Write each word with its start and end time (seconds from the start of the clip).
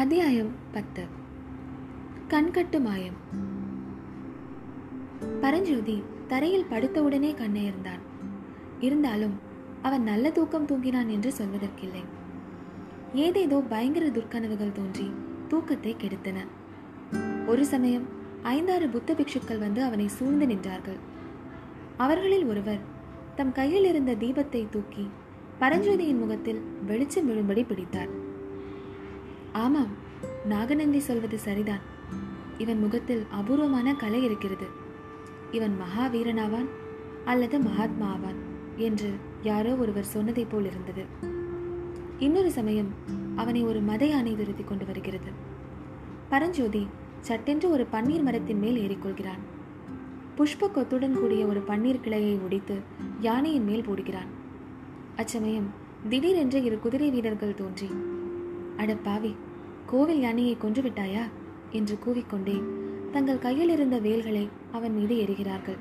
அத்தியாயம் 0.00 0.50
பத்து. 0.72 1.04
கண்கட்டு 2.28 2.80
மாயம். 2.80 3.16
பரஞ்சோதி 5.40 6.02
தரையில் 6.26 6.66
படுத்தவுடனே 6.70 7.30
கண்ணயர்ந்தான் 7.32 8.02
இருந்தாலும் 8.80 9.34
அவன் 9.82 10.02
நல்ல 10.02 10.30
தூக்கம் 10.30 10.66
தூங்கினான் 10.66 11.06
என்று 11.06 11.32
சொல்வதற்கில்லை. 11.38 12.04
ஏதேதோ 13.14 13.60
பயங்கர 13.60 14.06
துர்க்கனவுகள் 14.06 14.72
தோன்றி 14.72 15.12
தூக்கத்தை 15.48 15.96
கெடுத்தன. 15.98 16.46
ஒரு 17.46 17.66
சமயம் 17.66 18.06
ஐந்தாறு 18.42 18.88
புத்த 18.88 19.14
பிக்ஷுக்கள் 19.14 19.58
வந்து 19.58 19.82
அவனை 19.82 20.08
சூழ்ந்து 20.08 20.46
நின்றார்கள். 20.46 21.00
அவர்களில் 21.96 22.44
ஒருவர் 22.44 22.80
தம் 23.34 23.52
கையில் 23.52 23.84
இருந்த 23.84 24.14
தீபத்தை 24.14 24.68
தூக்கி 24.70 25.10
பரஞ்சோதியின் 25.60 26.18
முகத்தில் 26.18 26.62
வெளிச்சம் 26.86 27.30
விழும்படி 27.30 27.66
பிடித்தார். 27.66 28.26
ஆமாம் 29.52 29.88
நாகநந்தி 30.44 30.98
சொல்வது 30.98 31.38
சரிதான். 31.38 31.80
இவன் 32.58 32.78
முகத்தில் 32.78 33.26
அபூர்வமான 33.30 33.94
கலை 33.94 34.24
இருக்கிறது. 34.24 34.66
இவன் 35.50 35.76
மகாவீரனாவான் 35.80 36.66
அல்லது 37.24 37.58
மகாத்மா 37.58 38.06
ஆவான் 38.06 38.34
என்று 38.76 39.10
யாரோ 39.42 39.76
ஒருவர் 39.76 40.06
சொன்னதைப் 40.14 40.46
போல் 40.50 40.66
இருந்தது. 40.66 41.04
இன்னொரு 42.18 42.50
சமயம் 42.50 42.94
அவனை 43.36 43.64
ஒரு 43.64 43.80
மத 43.80 44.06
யானை 44.06 44.36
துரத்தி 44.36 44.64
கொண்டு 44.64 44.86
வருகிறது. 44.86 45.30
பரஞ்சோதி 46.28 46.86
சட்டென்று 47.20 47.70
ஒரு 47.70 47.86
பன்னீர் 47.92 48.22
மரத்தின் 48.22 48.58
மேல் 48.58 48.88
ஏறிக்கொள்கிறான். 48.88 49.38
புஷ்ப 50.36 50.68
கொத்துடன் 50.68 51.12
கூடிய 51.12 51.46
ஒரு 51.46 51.62
பன்னீர் 51.68 52.00
கிளையை 52.00 52.38
ஒடித்து 52.44 52.78
யானையின் 53.20 53.64
மேல் 53.64 53.84
போடுகிறான். 53.88 54.26
அச்சமயம் 55.16 55.66
திடீரென்று 56.08 56.62
இரு 56.62 56.78
குதிரை 56.78 57.10
வீரர்கள் 57.10 57.54
தோன்றி 57.54 57.90
அட 58.78 58.96
பாவி 58.96 59.34
கோவில் 59.86 60.20
யானையை 60.20 60.56
கொன்று 60.56 60.82
விட்டாயா? 60.82 61.24
என்று 61.70 61.98
கூவிக்கொண்டே 62.04 62.56
தங்கள் 63.12 63.38
கையில் 63.38 63.68
இருந்த 63.68 63.98
வேல்களை 63.98 64.48
அவன் 64.72 64.94
மீது 64.94 65.14
எறிகிறார்கள். 65.18 65.78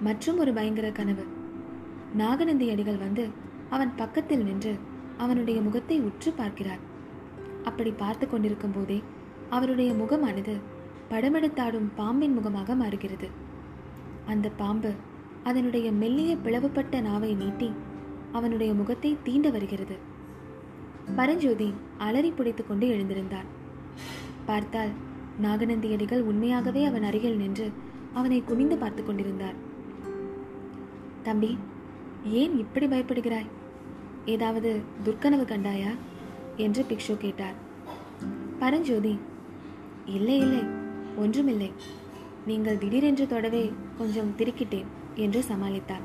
மற்றும் 0.00 0.38
ஒரு 0.38 0.52
பயங்கர 0.52 0.90
கனவு. 0.92 1.24
நாகநந்தி 2.14 2.70
அடிகள் 2.70 2.96
வந்து 2.96 3.24
அவன் 3.70 3.92
பக்கத்தில் 3.96 4.44
நின்று 4.44 4.72
அவனுடைய 5.16 5.60
முகத்தை 5.60 6.00
உற்று 6.00 6.32
பார்க்கிறார். 6.32 6.82
அப்படி 7.64 7.90
பார்த்து 7.90 8.28
கொண்டிருக்கும் 8.28 8.72
போதே 8.72 9.02
அவருடைய 9.50 9.92
முகமானது 9.94 10.54
படமெடுத்தாடும் 11.10 11.88
பாம்பின் 11.94 12.32
முகமாக 12.32 12.74
மாறுகிறது. 12.74 13.28
அந்த 14.26 14.48
பாம்பு 14.56 14.92
அதனுடைய 15.42 15.92
மெல்லிய 15.92 16.36
பிளவுபட்ட 16.36 17.00
நாவை 17.00 17.34
நீட்டி 17.34 17.70
அவனுடைய 18.32 18.74
முகத்தை 18.74 19.16
தீண்ட 19.22 19.50
வருகிறது. 19.50 19.96
பரஞ்சோதி 21.16 21.74
அலறி 21.98 22.30
பிடித்து 22.30 22.66
கொண்டு 22.66 22.86
எழுந்திருந்தான் 22.86 23.48
பார்த்தால் 24.46 24.88
நாகநந்தியடிகள் 25.42 26.20
உண்மையாகவே 26.20 26.84
அவன் 26.84 27.02
அருகில் 27.02 27.36
நின்று 27.36 27.72
அவனை 28.12 28.42
குனிந்து 28.44 28.78
பார்த்து 28.78 29.04
கொண்டிருந்தார். 29.04 29.54
தம்பி 31.22 31.58
ஏன் 32.24 32.58
இப்படி 32.58 32.86
பயப்படுகிறாய்? 32.86 33.46
ஏதாவது 34.24 34.80
துர்க்கனவு 35.04 35.44
கண்டாயா? 35.44 35.94
என்று 36.56 36.86
பிக்ஷு 36.88 37.16
கேட்டார். 37.16 37.54
பரஞ்சோதி 38.58 39.18
இல்லை 40.06 40.38
இல்லை 40.38 40.62
ஒன்றுமில்லை. 41.16 41.72
நீங்கள் 42.46 42.78
திடீரென்று 42.78 43.26
தொடவே 43.26 43.72
கொஞ்சம் 43.98 44.34
திருக்கிட்டேன் 44.38 44.84
என்று 45.14 45.44
சமாளித்தான் 45.48 46.02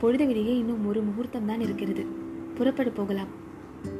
பொழுது 0.00 0.26
விடியே 0.26 0.56
இன்னும் 0.56 0.86
ஒரு 0.86 1.02
முகூர்த்தம் 1.02 1.46
தான் 1.46 1.60
இருக்கிறது. 1.60 2.06
புறப்படு 2.54 2.90
போகலாம். 2.90 3.44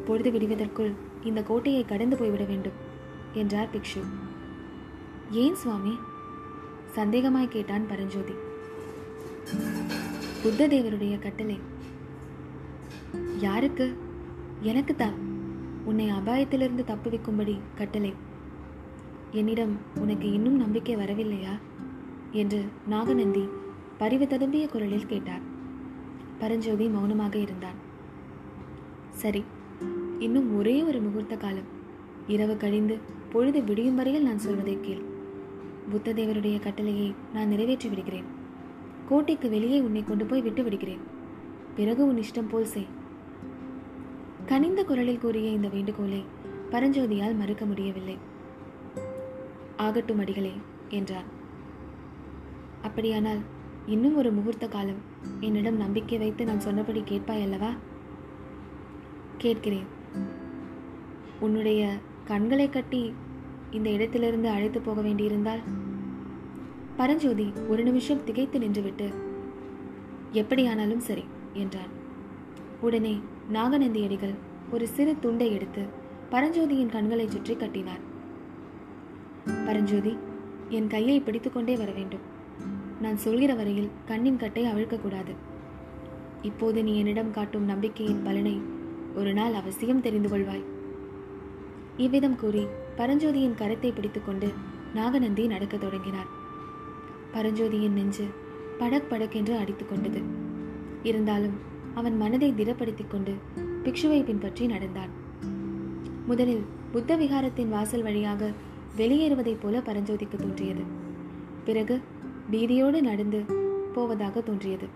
பொழுது 0.06 0.30
விடுவதற்குள் 0.30 0.92
இந்த 1.22 1.42
கோட்டையை 1.42 1.84
கடந்து 1.84 2.16
போய்விட 2.16 2.44
வேண்டும் 2.44 2.72
என்றார் 3.32 3.68
பிக்ஷு. 3.72 4.02
ஏன் 5.30 5.54
சுவாமி? 5.54 5.98
சந்தேகமாய் 6.94 7.48
கேட்டான் 7.48 7.86
பரஞ்சோதி. 7.86 8.32
புத்த 10.42 10.68
தேவருடைய 10.68 11.18
கட்டளை. 11.18 11.58
யாருக்கு? 13.38 13.96
எனக்குத்தான். 14.60 15.14
உன்னை 15.84 16.10
அபாயத்திலிருந்து 16.10 16.84
தப்புவிக்கும்படி 16.84 17.60
கட்டளை. 17.74 18.14
என்னிடம் 19.30 19.78
உனக்கு 19.94 20.32
இன்னும் 20.32 20.56
நம்பிக்கை 20.56 20.96
வரவில்லையா? 20.96 21.58
என்று 22.32 22.64
நாகநந்தி 22.86 23.48
பரிவு 23.98 24.24
ததும்பிய 24.24 24.68
குரலில் 24.68 25.06
கேட்டார். 25.06 25.40
பரஞ்சோதி 26.38 26.88
மௌனமாக 26.88 27.38
இருந்தான். 27.38 27.84
சரி 29.10 29.44
இன்னும் 30.18 30.56
ஒரே 30.56 30.82
ஒரு 30.82 31.00
முகூர்த்த 31.00 31.36
காலம். 31.36 31.68
இரவு 32.26 32.56
கழிந்து 32.56 32.98
பொழுது 33.32 33.62
விடியும் 33.62 33.94
வரையில் 33.94 34.22
நான் 34.22 34.38
சொல்வதை 34.38 34.78
கேள். 34.80 35.02
புத்ததேவருடைய 35.92 36.60
கட்டளையை 36.60 37.14
நான் 37.32 37.48
நிறைவேற்றி 37.48 37.88
விடுகிறேன். 37.88 38.24
கோட்டைக்கு 39.08 39.48
வெளியே 39.48 39.80
உன்னை 39.80 40.04
கொண்டு 40.04 40.26
போய் 40.26 40.42
விட்டு 40.42 40.62
விடுகிறேன். 40.62 40.98
பிறகு 41.74 42.06
உன் 42.06 42.16
இஷ்டம் 42.16 42.48
போல் 42.48 42.64
செய். 42.64 42.86
கனிந்த 44.46 44.84
குரலில் 44.84 45.18
கூறிய 45.18 45.50
இந்த 45.50 45.68
வேண்டுகோளை 45.68 46.24
பரஞ்சோதியால் 46.70 47.36
மறுக்க 47.36 47.64
முடியவில்லை. 47.64 48.18
ஆகட்டும் 49.76 50.18
அடிகளே 50.18 50.52
என்றார் 50.88 51.24
அப்படியானால் 52.82 53.38
இன்னும் 53.86 54.16
ஒரு 54.16 54.32
முகூர்த்த 54.32 54.68
காலம் 54.68 55.02
என்னிடம் 55.40 55.76
நம்பிக்கை 55.76 56.18
வைத்து 56.18 56.44
நான் 56.44 56.60
சொன்னபடி 56.60 57.00
கேட்பாய் 57.00 57.42
அல்லவா? 57.42 57.72
கேட்கிறேன். 59.36 59.94
உன்னுடைய 61.40 61.94
கண்களை 62.24 62.68
கட்டி 62.68 63.12
இந்த 63.70 63.90
இடத்திலிருந்து 63.90 64.48
அழைத்து 64.48 64.80
போக 64.80 65.00
வேண்டியிருந்தால்? 65.00 65.62
பரஞ்சோதி 66.96 67.52
ஒரு 67.68 67.82
நிமிஷம் 67.82 68.24
திகைத்து 68.24 68.58
நின்றுவிட்டு 68.58 69.14
எப்படியானாலும் 70.32 71.00
சரி 71.00 71.24
என்றான். 71.52 71.92
உடனே 72.80 73.14
நாகநந்தியடிகள் 73.52 74.34
ஒரு 74.70 74.86
சிறு 74.88 75.14
துண்டை 75.20 75.52
எடுத்து 75.52 75.82
பரஞ்சோதியின் 76.30 76.88
கண்களை 76.88 77.26
சுற்றி 77.28 77.56
கட்டினார். 77.56 78.02
பரஞ்சோதி 79.66 80.16
என் 80.68 80.86
கையை 80.86 81.20
பிடித்துக்கொண்டே 81.20 81.76
வர 81.76 81.90
வேண்டும். 81.92 82.24
நான் 83.00 83.16
சொல்கிற 83.16 83.54
வரையில் 83.54 83.90
கண்ணின் 84.06 84.36
கட்டை 84.36 84.64
அவிழ்க்கக்கூடாது 84.64 85.32
இப்போது 86.42 86.84
நீ 86.84 86.98
என்னிடம் 86.98 87.30
காட்டும் 87.30 87.64
நம்பிக்கையின் 87.64 88.22
பலனை 88.22 88.60
ஒரு 89.16 89.32
நாள் 89.32 89.52
அவசியம் 89.52 90.00
தெரிந்து 90.00 90.28
கொள்வாய். 90.28 90.64
இவ்விதம் 91.96 92.36
கூறி 92.36 92.66
பரஞ்சோதியின் 92.96 93.54
கரத்தை 93.54 93.94
பிடித்துக்கொண்டு 93.94 94.52
நாகநந்தி 94.94 95.46
நடக்கத் 95.46 95.80
தொடங்கினார். 95.80 96.26
பரஞ்சோதியின் 97.34 97.90
நெஞ்சு 97.90 98.24
படக் 98.78 99.06
படக்கென்று 99.10 99.56
அடித்துக் 99.56 99.88
கொண்டது. 99.88 100.20
இருந்தாலும் 101.02 101.56
அவன் 101.94 102.16
மனதை 102.16 102.52
திடப்படுத்திக் 102.52 103.10
கொண்டு 103.10 103.34
பிக்ஷுவை 103.84 104.24
பின்பற்றி 104.24 104.66
நடந்தான். 104.66 105.08
முதலில் 106.26 106.64
புத்த 106.92 107.16
விகாரத்தின் 107.16 107.68
வாசல் 107.68 108.02
வழியாக 108.02 108.52
வெளியேறுவதைப் 108.96 109.60
போல 109.60 109.78
பரஞ்சோதிக்கு 109.78 110.36
தோன்றியது. 110.36 110.82
பிறகு 111.64 112.00
பீதியோடு 112.50 113.00
நடந்து 113.00 113.44
போவதாக 113.94 114.40
தோன்றியது. 114.40 114.86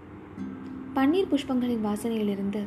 பன்னீர் 0.95 1.35
புஷ்பங்களின் 1.35 1.85
வாசனையிலிருந்து 1.85 2.67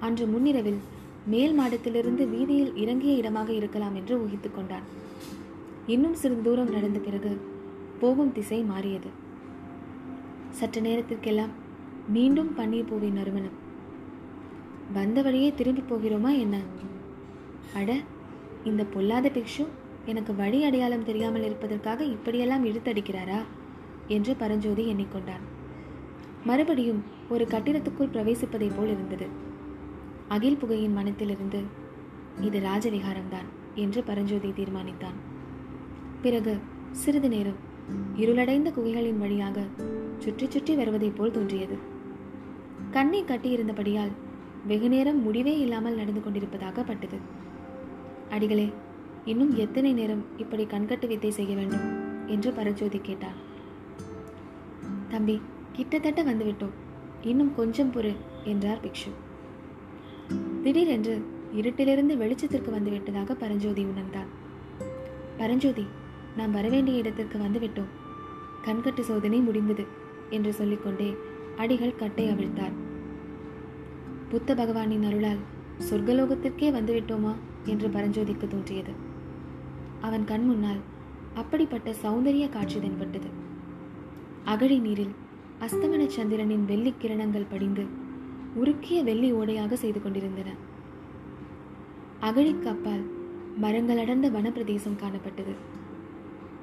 அன்று 0.00 0.26
முன்னிரவில் 0.26 0.78
மேல் 1.26 1.60
மாடத்திலிருந்து 1.60 2.28
வீதியில் 2.28 2.76
இறங்கிய 2.76 3.12
இடமாக 3.12 3.52
இருக்கலாம் 3.52 3.94
என்று 3.94 4.18
ஊகித்து 4.18 4.54
கொண்டான். 4.54 4.82
இன்னும் 5.86 6.14
சிறிது 6.14 6.42
தூரம் 6.42 6.70
நடந்த 6.70 6.98
பிறகு 6.98 7.40
போகும் 8.00 8.32
திசை 8.32 8.62
மாறியது. 8.62 9.08
சற்று 10.50 10.80
நேரத்திற்கெல்லாம் 10.80 11.50
மீண்டும் 12.08 12.54
பன்னீர் 12.56 12.86
பூவின் 12.86 13.12
நறுமணம். 13.12 13.64
வந்த 14.92 15.22
வழியே 15.22 15.52
திரும்பி 15.56 15.82
போகிறோமா 15.82 16.38
என்ன? 16.38 16.60
அட 17.74 18.00
இந்த 18.64 18.84
பொல்லாத 18.84 19.30
பிக்ஷு 19.34 19.66
எனக்கு 20.04 20.34
வழி 20.34 20.64
அடையாளம் 20.64 21.04
தெரியாமல் 21.04 21.44
இருப்பதற்காக 21.44 22.04
இப்படியெல்லாம் 22.04 22.64
இழுத்தடிக்கிறாரா? 22.64 23.42
என்று 24.06 24.34
பரஞ்சோதி 24.34 24.92
எண்ணிக்கொண்டான். 24.92 25.44
மறுபடியும் 26.44 27.04
ஒரு 27.28 27.44
கட்டிடத்துக்குள் 27.44 28.12
பிரவேசிப்பதைப் 28.12 28.76
போல் 28.76 28.88
இருந்தது. 28.88 29.45
அகில் 30.28 30.56
புகையின் 30.56 30.92
மனத்திலிருந்து 30.92 31.60
இது 32.40 32.60
ராஜவிகாரம்தான் 32.60 33.48
என்று 33.74 34.02
பரஞ்சோதி 34.02 34.48
தீர்மானித்தான். 34.48 35.18
பிறகு 36.22 36.58
சிறிது 36.92 37.28
நேரம் 37.28 37.60
இருளடைந்த 38.14 38.70
குகைகளின் 38.70 39.18
வழியாக 39.18 39.64
சுற்றி 40.18 40.46
சுற்றி 40.50 40.74
வருவதைப் 40.74 41.16
போல் 41.16 41.30
தோன்றியது. 41.30 41.78
கண்ணை 42.90 43.24
கட்டியிருந்தபடியால் 43.24 44.12
வெகுநேரம் 44.66 45.22
முடிவே 45.22 45.58
இல்லாமல் 45.58 45.94
நடந்து 45.94 46.22
கொண்டிருப்பதாக 46.22 46.82
பட்டது. 46.82 47.18
அடிகளே 48.30 48.72
இன்னும் 49.24 49.56
எத்தனை 49.56 49.92
நேரம் 49.92 50.24
இப்படி 50.36 50.64
கண்கட்டு 50.64 51.06
வித்தை 51.06 51.30
செய்ய 51.30 51.56
வேண்டும்? 51.56 51.86
என்று 52.26 52.52
பரஞ்சோதி 52.52 52.98
கேட்டான். 52.98 53.38
தம்பி 55.08 55.40
கிட்டத்தட்ட 55.72 56.24
வந்துவிட்டோம். 56.24 56.74
இன்னும் 57.22 57.54
கொஞ்சம் 57.54 57.92
பொறு 57.92 58.16
என்றார் 58.44 58.80
பிக்ஷு. 58.80 59.12
திடீரென்று 60.66 61.24
இருட்டிலிருந்து 61.52 62.14
வெளிச்சத்திற்கு 62.16 62.70
வந்துவிட்டதாக 62.70 63.32
பரஞ்சோதி 63.32 63.84
உணர்ந்தான் 63.84 64.30
பரஞ்சோதி 65.36 65.84
நாம் 66.36 66.50
வரவேண்டிய 66.50 66.98
இடத்திற்கு 66.98 67.38
வந்துவிட்டோம் 67.38 67.92
கண்கட்டு 68.64 69.00
சோதனை 69.00 69.40
முடிந்தது 69.40 69.86
என்று 70.30 70.52
சொல்லிக்கொண்டே 70.52 71.16
அடிகள் 71.56 71.94
கட்டை 71.94 72.28
அவிழ்த்தார் 72.28 72.72
புத்த 74.28 74.54
பகவானின் 74.54 75.02
அருளால் 75.02 75.38
சொர்க்கலோகத்திற்கே 75.90 76.70
வந்துவிட்டோமா 76.70 77.34
என்று 77.64 77.88
பரஞ்சோதிக்கு 77.88 78.46
தோன்றியது. 78.46 78.92
அவன் 80.00 80.24
கண் 80.24 80.44
முன்னால் 80.44 80.80
அப்படிப்பட்ட 81.34 81.94
சௌந்தரிய 82.02 82.48
காட்சி 82.48 82.80
தென்பட்டது. 82.80 83.30
அகழி 84.44 84.78
நீரில் 84.78 85.14
அஸ்தமன 85.60 86.06
சந்திரனின் 86.06 86.64
வெள்ளி 86.64 86.94
கிரணங்கள் 87.02 87.50
படிந்து 87.50 88.04
உருக்கிய 88.56 89.02
வெள்ளி 89.02 89.32
ஓடையாக 89.32 89.72
செய்து 89.72 90.02
கொண்டிருந்தன. 90.02 90.50
அகழிக்கு 92.20 92.68
அப்பால் 92.68 93.04
மரங்கள் 93.56 93.98
அடர்ந்த 93.98 94.30
வனப்பிரதேசம் 94.30 94.96
காணப்பட்டது. 94.96 95.54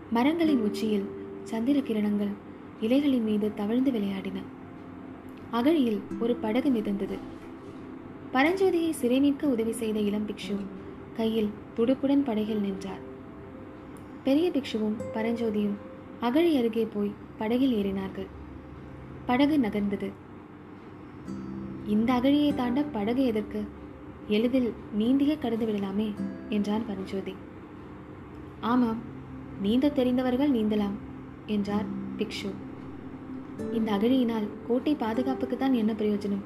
மரங்களின் 0.09 0.61
உச்சியில் 0.61 1.07
சந்திர 1.43 1.79
கிரணங்கள் 1.79 2.33
இலைகளின் 2.81 3.23
மீது 3.23 3.53
தவழ்ந்து 3.53 3.91
விளையாடின. 3.91 4.41
அகழியில் 5.51 6.01
ஒரு 6.19 6.35
படகு 6.35 6.69
மிதந்தது. 6.69 7.17
பரஞ்சோதியை 8.33 8.89
சிறை 8.89 9.19
மீட்க 9.19 9.47
உதவி 9.47 9.71
செய்த 9.71 9.99
இளம் 9.99 10.27
பிக்ஷு 10.27 10.57
கையில் 11.13 11.49
துடுப்புடன் 11.77 12.23
படகில் 12.23 12.59
நின்றார். 12.59 12.99
பெரிய 14.23 14.51
பிக்ஷுவும் 14.51 14.97
பரஞ்சோதியும் 15.13 15.77
அகழி 16.19 16.57
அருகே 16.57 16.87
போய் 16.93 17.11
படகில் 17.37 17.73
ஏறினார்கள். 17.73 18.27
படகு 19.25 19.57
நகர்ந்தது. 19.57 20.11
இந்த 21.87 22.13
அகழியை 22.13 22.55
தாண்ட 22.55 22.83
படகு 22.83 23.25
எதற்கு? 23.25 23.63
எளிதில் 24.27 24.73
நீந்தியே 24.97 25.39
கடந்து 25.39 25.65
விடலாமே 25.65 26.13
என்றான் 26.49 26.85
பரஞ்சோதி. 26.85 27.35
ஆமாம் 28.59 29.01
நீந்த 29.61 29.89
தெரிந்தவர்கள் 29.89 30.51
நீந்தலாம் 30.51 30.93
என்றார் 31.45 31.85
பிக்ஷு. 32.17 32.49
இந்த 33.73 33.91
அகழியினால் 33.91 34.47
கோட்டை 34.67 34.95
பாதுகாப்புக்கு 34.95 35.57
தான் 35.57 35.73
என்ன 35.73 35.93
பிரயோஜனம்? 35.93 36.43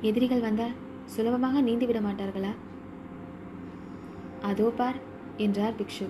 எதிரிகள் 0.00 0.40
வந்தால் 0.40 0.72
சுலபமாக 1.04 1.60
நீந்திவிட 1.60 2.00
மாட்டார்களா? 2.00 2.52
அதோ 4.40 4.68
பார் 4.70 4.96
என்றார் 5.36 5.74
பிக்ஷு. 5.74 6.06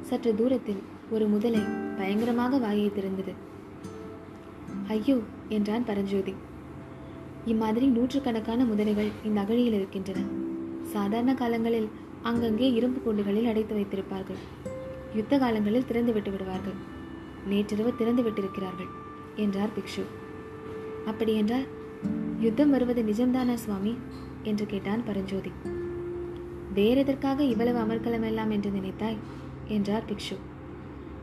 சற்று 0.00 0.34
தூரத்தில் 0.34 0.82
ஒரு 1.10 1.26
முதலை 1.26 1.60
பயங்கரமாக 1.96 2.58
வாயை 2.58 2.90
திறந்தது. 2.90 3.34
ஐயோ 4.88 5.18
என்றான் 5.48 5.84
பரஞ்சோதி. 5.84 6.34
இம்மாதிரி 7.44 7.86
நூற்றுக்கணக்கான 7.86 8.64
முதலைகள் 8.64 9.10
இந்த 9.24 9.40
அகழியில் 9.40 9.72
இருக்கின்றன. 9.72 10.20
சாதாரண 10.82 11.34
காலங்களில் 11.34 11.88
அங்கங்கே 12.22 12.72
இரும்பு 12.72 13.00
கூண்டுகளில் 13.00 13.48
அடைத்து 13.48 13.76
வைத்திருப்பார்கள். 13.76 14.68
யுத்த 15.14 15.38
காலங்களில் 15.38 15.84
திறந்து 15.84 16.12
விட்டு 16.12 16.30
விடுவார்கள். 16.30 16.72
நேற்றிரவு 17.46 17.94
திறந்து 17.96 18.22
விட்டிருக்கிறார்கள் 18.22 18.88
என்றார் 19.36 19.68
பிக்ஷு. 19.68 20.02
அப்படியென்றால் 21.06 21.66
யுத்தம் 22.40 22.70
வருவது 22.70 23.02
நிஜம்தானா 23.02 23.54
சுவாமி? 23.54 23.94
என்று 24.42 24.66
கேட்டான் 24.66 25.04
பரஞ்சோதி. 25.04 25.50
வேறெதற்காக 26.74 27.42
இவ்வளவு 27.42 27.78
அமர்க்கலம் 27.78 28.24
எல்லாம் 28.24 28.50
என்று 28.50 28.70
நினைத்தாய்? 28.70 29.16
என்றார் 29.68 30.02
பிக்ஷு. 30.10 30.36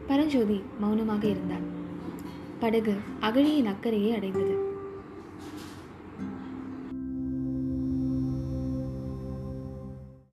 பரஞ்சோதி 0.08 0.62
மௌனமாக 0.80 1.24
இருந்தார் 1.24 1.84
படகு 2.60 2.94
அகழியின் 3.20 3.66
அக்கறையை 3.66 4.14
அடைந்தது. 4.14 4.74